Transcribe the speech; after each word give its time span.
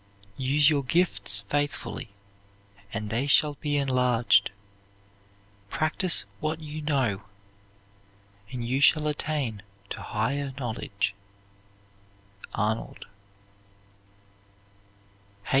Use 0.37 0.67
your 0.67 0.81
gifts 0.83 1.41
faithfully, 1.41 2.09
and 2.91 3.11
they 3.11 3.27
shall 3.27 3.53
be 3.61 3.77
enlarged; 3.77 4.49
practise 5.69 6.25
what 6.39 6.59
you 6.59 6.81
know, 6.81 7.25
and 8.51 8.65
you 8.67 8.81
shall 8.81 9.05
attain 9.05 9.61
to 9.91 10.01
higher 10.01 10.55
knowledge. 10.57 11.13
ARNOLD. 12.55 13.05